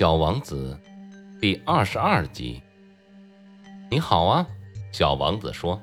[0.00, 0.80] 小王子，
[1.42, 2.62] 第二十二集。
[3.90, 4.46] 你好啊，
[4.90, 5.78] 小王子说。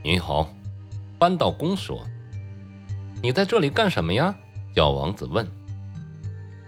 [0.00, 0.48] 你好，
[1.18, 2.06] 扳道工说。
[3.20, 4.32] 你在这里干什么呀？
[4.76, 5.44] 小王子问。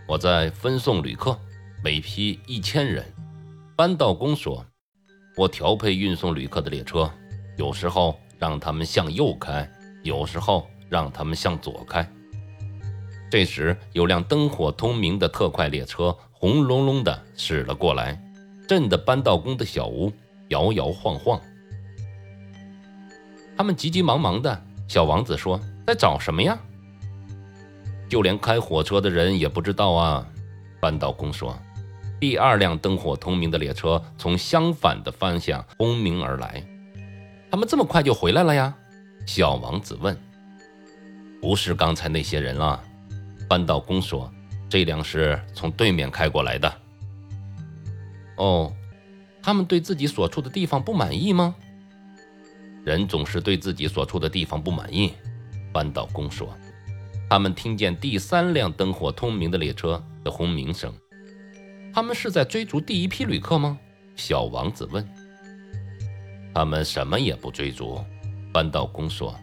[0.08, 1.38] 我在分送旅客，
[1.80, 3.04] 每批一千人。
[3.76, 4.66] 扳道工说。
[5.36, 7.08] 我调配运送旅客的列车，
[7.56, 9.70] 有时候让他们向右开，
[10.02, 12.04] 有时候让他们向左开。
[13.30, 18.20] 这时，有辆灯火通明的特快列车轰隆隆的驶了过来，
[18.66, 20.12] 震得扳道工的小屋
[20.48, 21.40] 摇摇晃晃。
[23.56, 24.60] 他们急急忙忙的。
[24.88, 26.58] 小王子说：“在找什么呀？”
[28.10, 30.26] 就连开火车的人也不知道啊。
[30.80, 31.56] 扳道工说
[32.18, 36.60] ：“第二辆灯火通明的列车从相反的方向轰鸣而来。
[37.52, 38.74] 他们这么快就回来了呀？”
[39.26, 40.20] 小王子问。
[41.40, 42.82] “不是刚才那些人啊。”
[43.48, 44.28] 扳道工说
[44.72, 46.74] ：“这辆是从对面开过来的。”
[48.38, 48.72] 哦，
[49.42, 51.54] 他们对自己所处的地方不满意吗？
[52.82, 55.12] 人总是对自己所处的地方不满意。
[55.74, 56.56] 扳道工说
[57.28, 60.90] ：“他们听见第三辆灯火通明的列车的轰鸣声。
[61.92, 63.78] 他们是在追逐第一批旅客吗？”
[64.16, 65.06] 小王子问。
[66.54, 68.02] “他们什么也不追逐。”
[68.54, 69.38] 扳道工说：“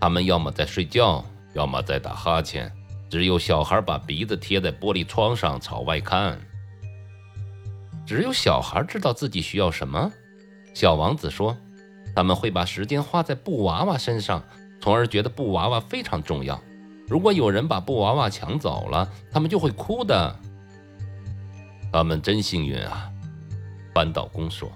[0.00, 2.72] 他们要么在睡觉，要么在打哈欠。”
[3.14, 6.36] 只有小孩把鼻子贴在玻璃窗上朝外看。
[8.04, 10.10] 只有小孩知道自己需要什么。
[10.74, 11.56] 小王子说
[12.12, 14.42] ：“他们会把时间花在布娃娃身上，
[14.80, 16.60] 从而觉得布娃娃非常重要。
[17.06, 20.36] 如果有人把布娃娃抢走了，他们就会哭的。”
[21.92, 23.08] 他们真幸运啊，
[23.94, 24.68] 扳倒工说。